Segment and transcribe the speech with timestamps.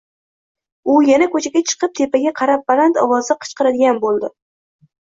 [0.93, 4.35] U yana ko`chaga chiqib, tepaga qarab baland ovozda qichqiradigan bo`ldi